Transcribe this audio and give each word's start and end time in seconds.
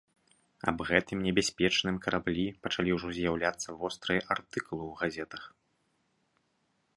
Аб 0.69 0.79
гэтым 0.91 1.17
небяспечным 1.25 1.99
караблі 2.05 2.45
пачалі 2.63 2.95
ўжо 2.97 3.07
з'яўляцца 3.19 3.77
вострыя 3.83 4.21
артыкулы 4.37 4.83
ў 4.91 4.93
газетах. 5.05 5.43